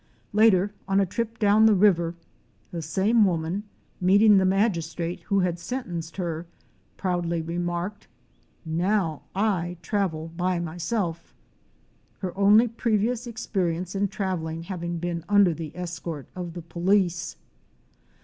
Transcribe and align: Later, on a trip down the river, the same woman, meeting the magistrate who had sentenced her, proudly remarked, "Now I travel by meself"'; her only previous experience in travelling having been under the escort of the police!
Later, 0.33 0.73
on 0.87 0.99
a 0.99 1.05
trip 1.05 1.37
down 1.37 1.67
the 1.67 1.75
river, 1.75 2.15
the 2.71 2.81
same 2.81 3.23
woman, 3.23 3.65
meeting 3.99 4.37
the 4.37 4.45
magistrate 4.45 5.19
who 5.27 5.41
had 5.41 5.59
sentenced 5.59 6.17
her, 6.17 6.47
proudly 6.97 7.39
remarked, 7.43 8.07
"Now 8.65 9.21
I 9.35 9.77
travel 9.83 10.29
by 10.35 10.57
meself"'; 10.59 11.35
her 12.21 12.35
only 12.35 12.67
previous 12.67 13.27
experience 13.27 13.93
in 13.93 14.07
travelling 14.07 14.63
having 14.63 14.97
been 14.97 15.23
under 15.29 15.53
the 15.53 15.71
escort 15.77 16.27
of 16.35 16.53
the 16.53 16.63
police! 16.63 17.35